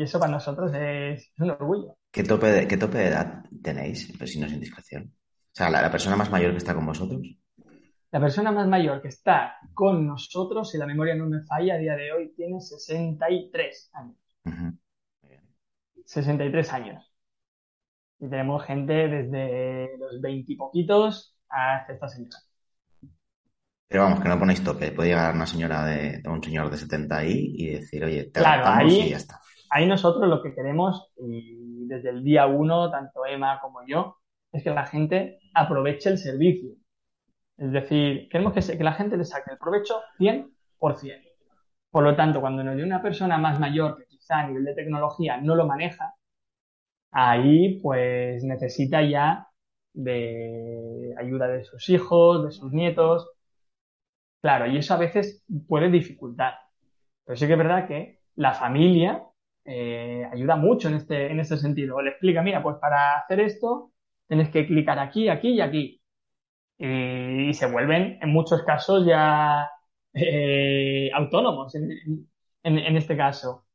[0.00, 1.98] Y eso para nosotros es, un orgullo.
[2.10, 5.12] ¿Qué tope, de, ¿Qué tope de edad tenéis, pues, si no es indiscreción?
[5.12, 7.20] O sea, la, persona más mayor que está con vosotros.
[8.10, 11.76] La persona más mayor que está con nosotros, si la memoria no me falla, a
[11.76, 14.16] día de hoy tiene 63 años.
[16.06, 17.14] 63 años.
[18.20, 22.38] Y tenemos gente desde los 20 y poquitos hasta esta señora.
[23.86, 24.92] Pero vamos, que no ponéis tope.
[24.92, 28.64] Puede llegar una señora de, un señor de 70 ahí y decir, oye, te claro,
[28.66, 29.38] ahí, y ya está.
[29.70, 34.16] Ahí nosotros lo que queremos, desde el día uno, tanto Emma como yo,
[34.52, 36.74] es que la gente aproveche el servicio.
[37.56, 40.50] Es decir, queremos que, que la gente le saque el provecho 100%.
[41.90, 44.74] Por lo tanto, cuando nos viene una persona más mayor que quizá a nivel de
[44.74, 46.14] tecnología no lo maneja,
[47.12, 49.48] ahí pues necesita ya
[49.92, 53.30] de ayuda de sus hijos, de sus nietos.
[54.42, 56.54] Claro, y eso a veces puede dificultar.
[57.24, 59.22] Pero sí que es verdad que la familia
[59.64, 61.96] eh, ayuda mucho en este, en este sentido.
[61.96, 63.92] O le explica, mira, pues para hacer esto
[64.28, 66.02] tienes que clicar aquí, aquí y aquí.
[66.78, 69.68] y, se vuelven en muchos casos ya
[70.14, 71.90] eh, autónomos en,
[72.62, 73.66] en, este caso.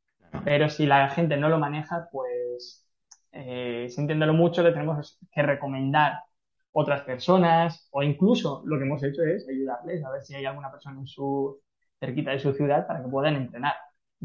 [0.44, 2.88] Pero si la gente no lo maneja, pues
[3.32, 6.24] eh, sintiéndolo mucho le tenemos que recomendar
[6.72, 10.72] otras personas o incluso lo que hemos hecho es ayudarles a ver si hay alguna
[10.72, 11.62] persona en su
[12.00, 13.76] cerquita de su ciudad para que puedan entrenar,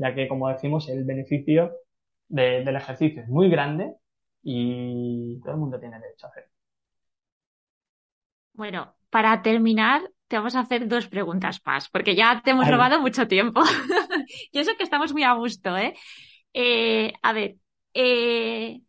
[0.01, 1.73] ya que como decimos el beneficio
[2.29, 3.95] del ejercicio es muy grande
[4.43, 6.51] y todo el mundo tiene derecho a hacerlo.
[8.55, 13.01] Bueno, para terminar, te vamos a hacer dos preguntas más, porque ya te hemos robado
[13.01, 13.63] mucho tiempo.
[14.53, 15.95] y eso que estamos muy a gusto, ¿eh?
[16.55, 17.57] eh a ver,
[17.93, 18.81] eh,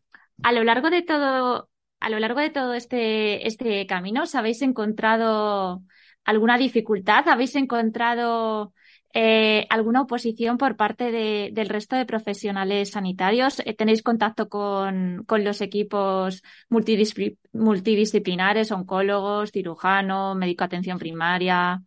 [0.43, 1.69] a lo largo de todo,
[2.00, 5.84] a lo largo de todo este, este camino, ¿os habéis encontrado
[6.24, 7.28] alguna dificultad?
[7.28, 8.74] ¿Habéis encontrado
[9.13, 11.12] eh, alguna oposición por parte
[11.52, 13.60] del resto de profesionales sanitarios?
[13.60, 21.82] Eh, ¿Tenéis contacto con, los equipos multidisciplinares, oncólogos, cirujano, médico de atención primaria?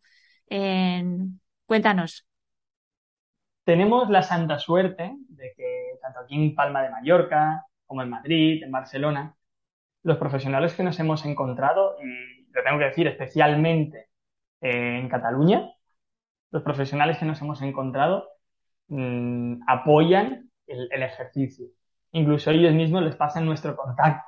[1.67, 2.27] cuéntanos.
[3.65, 8.63] Tenemos la santa suerte de que tanto aquí en Palma de Mallorca como en Madrid,
[8.63, 9.35] en Barcelona,
[10.03, 14.09] los profesionales que nos hemos encontrado, y lo tengo que decir especialmente
[14.61, 15.75] en Cataluña,
[16.55, 18.29] los profesionales que nos hemos encontrado
[18.89, 21.67] mm, apoyan el, ejercicio.
[22.13, 24.25] Incluso ellos mismos les pasan nuestro contacto.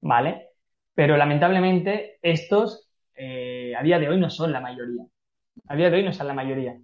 [0.00, 0.48] ¿Vale?
[0.94, 5.04] Pero lamentablemente estos eh, a día de hoy no son la mayoría.
[5.68, 6.76] A día de hoy no son la mayoría.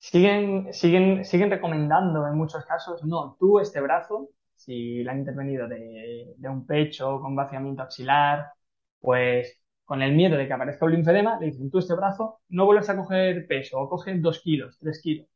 [0.00, 5.68] Siguen, siguen, siguen recomendando en muchos casos, no, tú este brazo, si le han intervenido
[5.68, 8.52] de, de un pecho con vaciamiento axilar,
[9.00, 12.66] pues con el miedo de que aparezca un linfedema, le dicen, tú este brazo no
[12.66, 15.26] vuelves a coger peso o coges dos kilos, tres kilos.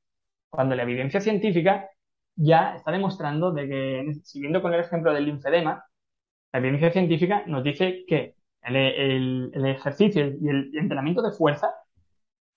[0.50, 1.88] Cuando la evidencia científica
[2.36, 5.86] ya está demostrando de que, siguiendo con el ejemplo del linfedema,
[6.52, 11.74] la evidencia científica nos dice que el, ejercicio y el entrenamiento de fuerza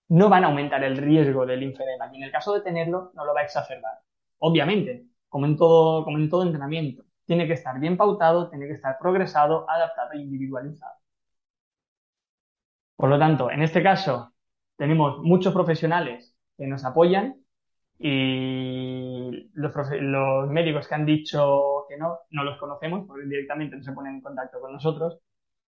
[0.09, 3.25] no van a aumentar el riesgo del linfedema y en el caso de tenerlo no
[3.25, 3.99] lo va a exacerbar.
[4.39, 8.73] Obviamente, como en todo, como en todo entrenamiento, tiene que estar bien pautado, tiene que
[8.73, 11.04] estar progresado, adaptado e individualizado.
[12.95, 14.33] Por lo tanto, en este caso,
[14.77, 17.35] tenemos muchos profesionales que nos apoyan
[17.99, 19.73] y los,
[20.49, 24.21] médicos que han dicho que no, no los conocemos porque directamente no se ponen en
[24.21, 25.19] contacto con nosotros,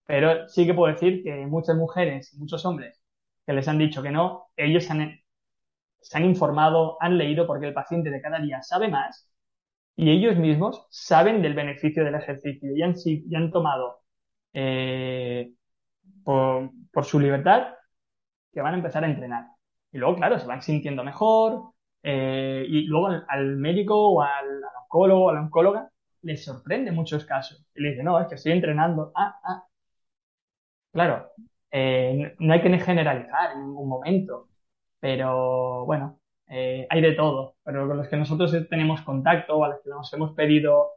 [0.06, 3.02] pero sí que puedo decir que muchas mujeres y muchos hombres
[3.46, 8.10] que les han dicho que no, ellos se han, informado, han leído porque el paciente
[8.10, 9.30] de cada día sabe más
[9.96, 14.02] y ellos mismos saben del beneficio del ejercicio y han, y han tomado
[14.54, 15.54] eh,
[16.24, 16.72] por,
[17.06, 17.76] su libertad
[18.52, 19.48] que van a empezar a entrenar.
[19.92, 25.26] Y luego, claro, se van sintiendo mejor eh, y luego al, médico o al, oncólogo
[25.26, 25.90] o a la oncóloga
[26.22, 27.66] les sorprende muchos casos.
[27.76, 29.12] Y le dice, no, es que estoy entrenando.
[29.16, 29.64] Ah, ah.
[30.92, 31.32] Claro,
[31.72, 34.48] eh, no hay que generalizar en ningún momento,
[35.00, 37.56] pero bueno, eh, hay de todo.
[37.64, 40.92] Pero con los que nosotros tenemos contacto o a los que nos hemos pedido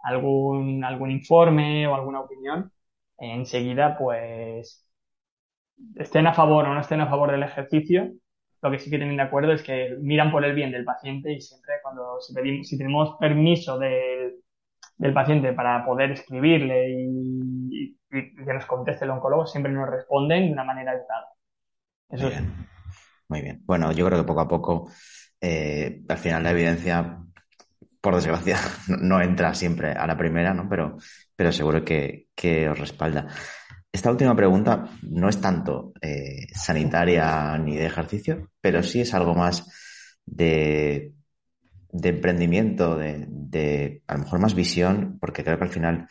[0.00, 2.72] algún, algún informe o alguna opinión,
[3.18, 4.86] enseguida, pues,
[5.96, 8.12] estén a favor o no estén a favor del ejercicio,
[8.62, 11.32] lo que sí que tienen de acuerdo es que miran por el bien del paciente
[11.32, 14.36] y siempre cuando si, pedimos, si tenemos permiso del,
[14.96, 20.52] del paciente para poder escribirle y, que nos conteste el oncólogo, siempre nos responden de
[20.52, 21.28] una manera educada.
[22.10, 22.68] Eso Muy bien.
[23.28, 23.62] Muy bien.
[23.64, 24.90] Bueno, yo creo que poco a poco,
[25.40, 27.18] eh, al final la evidencia
[28.02, 28.58] por desgracia,
[29.00, 30.68] no entra siempre a la primera, ¿no?
[30.68, 30.98] Pero,
[31.34, 32.28] pero seguro que,
[32.68, 33.28] os respalda.
[33.92, 39.34] Esta última pregunta no es tanto eh, sanitaria ni de ejercicio, pero sí es algo
[39.34, 39.68] más
[40.24, 41.12] de,
[41.92, 46.08] de emprendimiento, de, a lo mejor más visión, porque creo que al final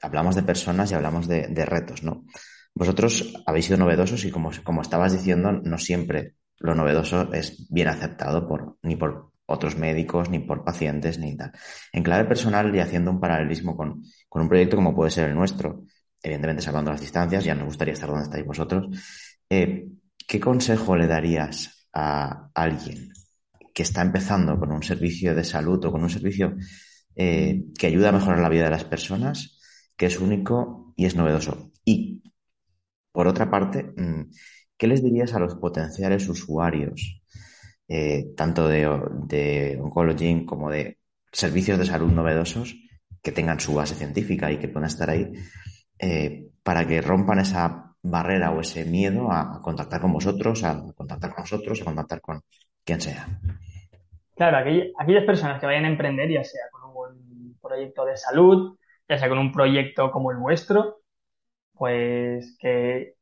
[0.00, 2.24] hablamos de personas y hablamos de, retos, ¿no?
[2.74, 7.88] Vosotros habéis sido novedosos y como, como estabas diciendo, no siempre lo novedoso es bien
[7.88, 11.52] aceptado por, ni por otros médicos, ni por pacientes, ni tal.
[11.92, 15.84] En clave personal y haciendo un paralelismo con, un proyecto como puede ser el nuestro,
[16.22, 18.88] evidentemente salvando las distancias, ya nos gustaría estar donde estáis vosotros,
[19.48, 19.86] eh,
[20.26, 23.12] ¿qué consejo le darías a alguien
[23.74, 26.56] que está empezando con un servicio de salud o con un servicio
[27.14, 29.60] eh, que ayuda a mejorar la vida de las personas,
[29.96, 31.70] que es único y es novedoso?
[31.84, 32.22] Y,
[33.12, 34.30] por otra parte, mm,
[34.76, 37.22] ¿qué les dirías a los potenciales usuarios
[37.88, 38.80] eh, tanto de,
[39.28, 40.98] de oncology como de
[41.32, 42.74] servicios de salud novedosos
[43.22, 45.32] que tengan su base científica y que puedan estar ahí
[45.98, 51.34] eh, para que rompan esa barrera o ese miedo a contactar con vosotros, a contactar
[51.34, 52.40] con nosotros, a contactar con
[52.84, 53.26] quien sea.
[54.34, 58.76] Claro, aquellas personas que vayan a emprender, ya sea con un proyecto de salud,
[59.08, 60.98] ya sea con un proyecto como el vuestro,
[61.72, 63.16] pues que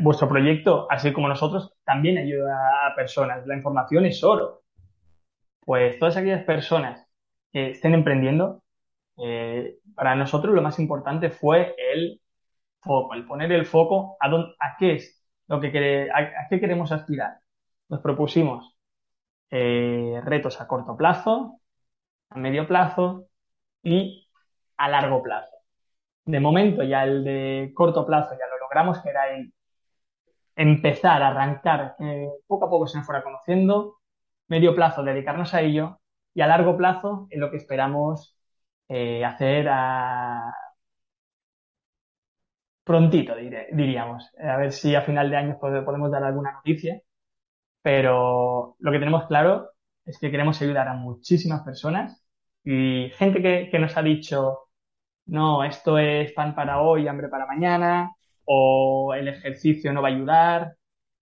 [0.00, 3.46] vuestro proyecto, así como nosotros, también ayuda a personas.
[3.46, 4.62] La información es oro.
[5.60, 7.06] Pues todas aquellas personas
[7.52, 8.62] que estén emprendiendo,
[9.18, 12.20] eh, para nosotros lo más importante fue el
[12.80, 17.40] foco, el poner el foco a, dónde, a qué es lo que queremos aspirar.
[17.88, 18.76] Nos propusimos
[19.50, 21.60] eh, retos a corto plazo,
[22.30, 23.26] a medio plazo
[23.82, 24.28] y
[24.76, 25.56] a largo plazo.
[26.24, 29.52] De momento ya el de corto plazo ya lo logramos, que era el
[30.56, 33.98] empezar a arrancar, que poco a poco se nos fuera conociendo,
[34.48, 36.00] medio plazo dedicarnos a ello
[36.34, 38.37] y a largo plazo en lo que esperamos
[38.88, 40.52] eh, hacer a...
[42.84, 43.34] prontito,
[43.72, 44.30] diríamos.
[44.38, 47.00] A ver si a final de año podemos dar alguna noticia,
[47.82, 49.70] pero lo que tenemos claro
[50.04, 52.24] es que queremos ayudar a muchísimas personas
[52.64, 54.68] y gente que, que nos ha dicho,
[55.26, 58.12] no, esto es pan para hoy, hambre para mañana,
[58.44, 60.76] o el ejercicio no va a ayudar,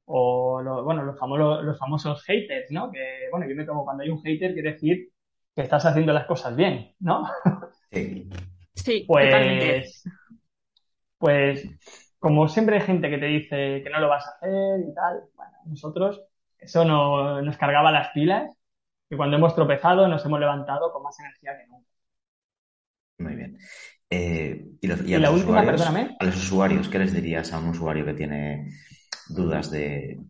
[0.06, 2.90] o bueno, los famosos, haters, ¿no?
[2.92, 5.10] Que, bueno, yo me tomo cuando hay un hater, quiere decir
[5.56, 7.28] que estás haciendo las cosas bien, ¿no?
[7.90, 8.28] Sí.
[8.74, 10.04] Sí, pues,
[11.16, 11.66] pues,
[12.18, 15.22] como siempre hay gente que te dice que no lo vas a hacer y tal,
[15.34, 16.20] bueno, nosotros
[16.58, 18.50] eso no, nos cargaba las pilas
[19.08, 21.88] y cuando hemos tropezado nos hemos levantado con más energía que nunca.
[23.18, 23.58] Muy bien.
[24.10, 28.14] Eh, y, a, los usuarios, a los usuarios, ¿qué les dirías a un usuario que
[28.14, 28.72] tiene
[29.28, 30.20] dudas de...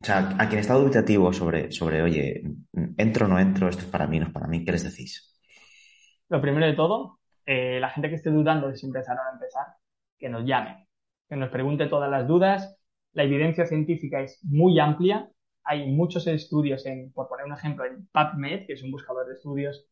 [0.00, 2.42] O sea, a quien está dubitativo sobre, sobre, oye,
[2.96, 5.36] entro o no entro, esto es para mí, no es para mí, ¿qué les decís?
[6.28, 9.32] Lo primero de todo, eh, la gente que esté dudando de si empezar o no
[9.32, 9.66] empezar,
[10.16, 10.86] que nos llame,
[11.28, 12.78] que nos pregunte todas las dudas.
[13.12, 15.28] La evidencia científica es muy amplia.
[15.64, 19.34] Hay muchos estudios, en, por poner un ejemplo, en PubMed, que es un buscador de
[19.34, 19.86] estudios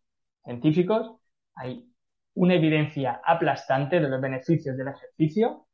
[0.45, 1.17] científicos.
[1.57, 1.91] Hay
[2.35, 5.67] una evidencia aplastante de los beneficios del ejercicio,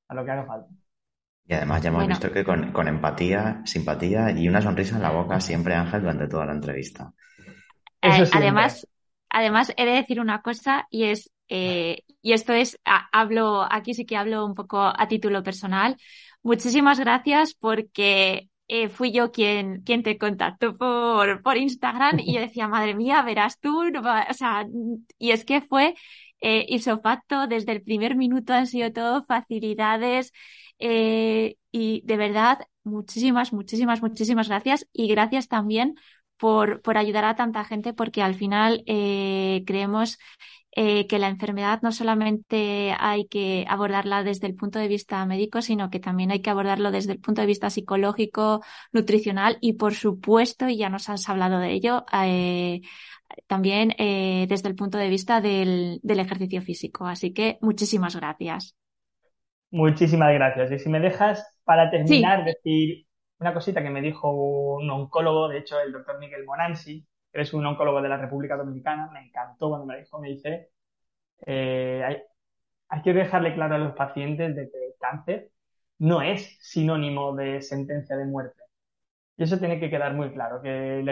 [0.09, 0.70] a lo que haga falta.
[1.47, 5.11] Y además ya hemos visto que con, con, empatía, simpatía y una sonrisa en la
[5.11, 7.12] boca siempre Ángel durante toda la entrevista.
[8.01, 8.89] Eh, además,
[9.29, 14.07] además, he de decir una cosa y es, eh, y esto es, hablo, aquí sí
[14.07, 15.97] que hablo un poco a título personal.
[16.42, 22.40] Muchísimas gracias porque eh, fui yo quien, quien te contactó por, por Instagram y yo
[22.42, 24.66] decía, madre mía, verás tú, o sea,
[25.18, 25.95] y es que fue
[26.40, 30.32] eh, isofacto, desde el primer minuto han sido todo facilidades
[30.78, 35.97] y de verdad, muchísimas, muchísimas, muchísimas gracias y gracias también
[36.36, 40.18] por, por ayudar a tanta gente, porque al final eh, creemos
[40.77, 45.62] eh, que la enfermedad no solamente hay que abordarla desde el punto de vista médico,
[45.62, 48.62] sino que también hay que abordarlo desde el punto de vista psicológico,
[48.93, 52.81] nutricional y, por supuesto, y ya nos has hablado de ello, eh,
[53.47, 57.07] también desde el punto de vista del, del ejercicio físico.
[57.07, 58.77] Así que muchísimas gracias.
[59.70, 60.70] Muchísimas gracias.
[60.70, 63.07] Y si me dejas, para terminar, decir
[63.41, 67.05] una cosita que me dijo un oncólogo, de hecho, el doctor Miguel Monansi,
[67.35, 70.70] que es un oncólogo de la República Dominicana, me encantó cuando me dijo, me dice,
[71.47, 72.03] eh,
[72.89, 75.51] hay, que dejarle claro a los pacientes de que el cáncer
[75.99, 78.62] no es sinónimo de sentencia de muerte.
[79.37, 81.03] Y eso tiene que quedar muy claro, que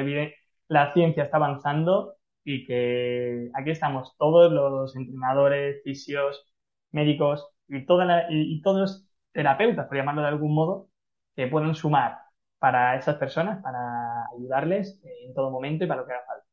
[0.68, 6.47] la, ciencia está avanzando y que aquí estamos todos los entrenadores, fisios,
[6.93, 10.89] médicos y, y, todos terapeutas, por llamarlo de algún modo,
[11.37, 12.22] que puedan sumar
[12.63, 16.47] para esas personas, para ayudarles en todo momento y para lo que haga falta.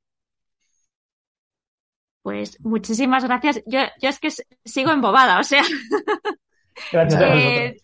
[2.24, 3.62] Pues muchísimas gracias.
[3.68, 4.30] Yo, yo es que
[4.66, 5.62] sigo embobada, o sea.
[6.91, 7.78] Gracias a eh,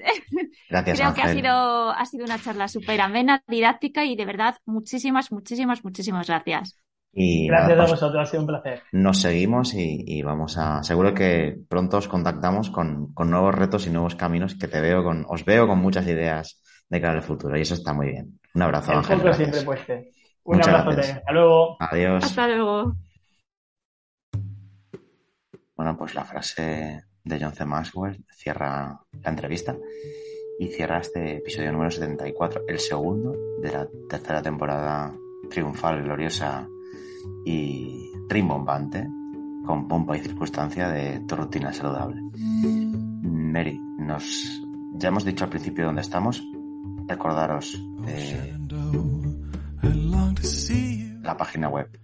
[0.67, 4.55] Gracias, creo que ha sido, ha sido una charla súper amena, didáctica y de verdad
[4.65, 6.79] muchísimas, muchísimas, muchísimas gracias.
[7.13, 8.81] Y Gracias nada, a pues, vosotros, ha sido un placer.
[8.91, 10.81] nos seguimos y, y vamos a.
[10.81, 15.03] Seguro que pronto os contactamos con, con nuevos retos y nuevos caminos que te veo
[15.03, 15.25] con.
[15.29, 18.39] Os veo con muchas ideas de cara al futuro y eso está muy bien.
[18.53, 19.33] Un abrazo, El Ángel.
[19.33, 20.11] siempre pueste.
[20.43, 20.95] Un Muchas abrazote.
[20.95, 21.17] gracias.
[21.17, 21.77] Hasta luego.
[21.79, 22.23] Adiós.
[22.23, 22.95] Hasta luego.
[25.75, 27.65] Bueno, pues la frase de John C.
[27.65, 29.75] Maxwell cierra la entrevista
[30.59, 35.13] y cierra este episodio número 74, el segundo de la tercera temporada
[35.49, 36.65] triunfal, gloriosa
[37.45, 39.05] y rimbombante,
[39.65, 42.21] con pompa y circunstancia de tu rutina saludable.
[43.23, 44.61] Mary, nos
[44.93, 46.41] ya hemos dicho al principio dónde estamos.
[47.07, 48.57] Recordaros eh,
[51.21, 51.99] la página web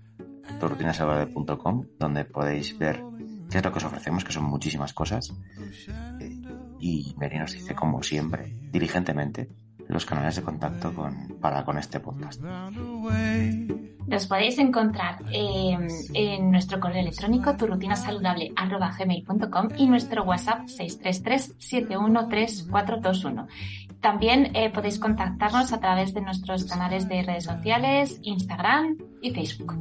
[0.60, 3.04] turrutinasaludable.com donde podéis ver
[3.50, 5.34] qué es lo que os ofrecemos, que son muchísimas cosas.
[6.20, 6.42] Eh,
[6.80, 9.50] y Mary nos dice, como siempre, diligentemente,
[9.88, 12.42] los canales de contacto con, para con este podcast.
[14.08, 15.78] Los podéis encontrar eh,
[16.14, 23.48] en nuestro correo electrónico turrutinasaludable.gmail.com y nuestro WhatsApp 633-713-421.
[24.02, 29.76] También eh, podéis contactarnos a través de nuestros canales de redes sociales, Instagram y Facebook.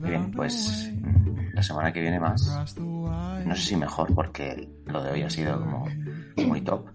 [0.00, 2.76] Bien, pues mm, la semana que viene más.
[3.44, 5.86] No sé si mejor, porque lo de hoy ha sido como
[6.46, 6.86] muy top.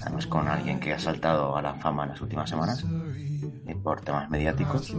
[0.00, 2.84] Además, con alguien que ha saltado a la fama en las últimas semanas
[3.82, 4.94] por temas mediáticos.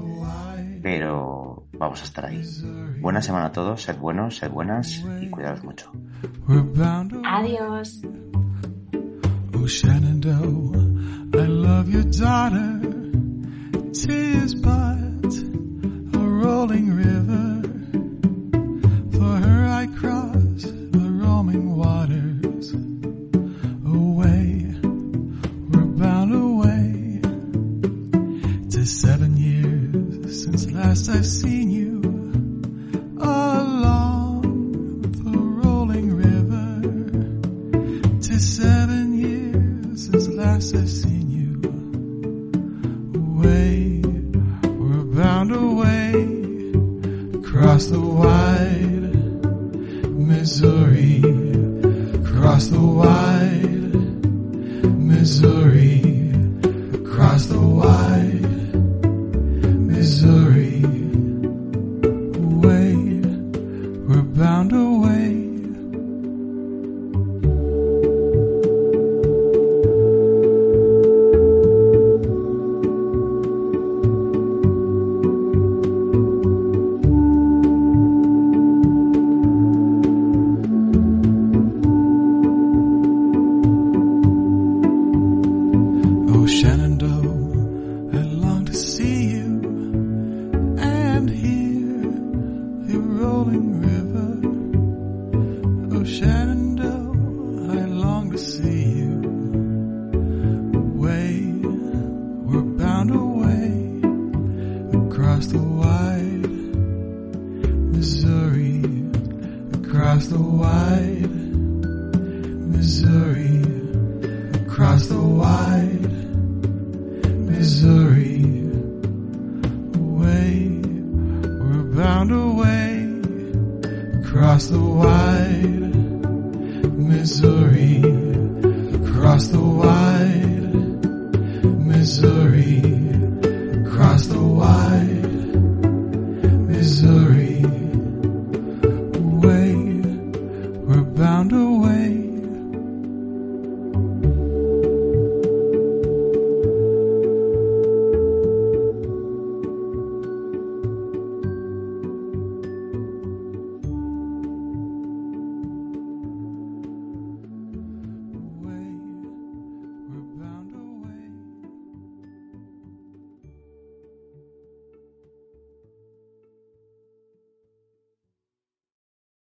[0.81, 2.43] Pero vamos a estar ahí.
[3.01, 5.91] Buena semana a todos, sed buenos, sed buenas y cuidados mucho.
[7.25, 8.01] Adiós.
[9.65, 12.81] Oh, Shenandoah, I love your daughter.
[13.93, 15.33] Tears but
[16.13, 17.63] a rolling river.
[19.11, 22.73] For her I cross the roaming waters.
[23.87, 24.75] Away,
[25.71, 27.21] we're bound away.
[28.69, 31.74] To seven years since last I've seen you.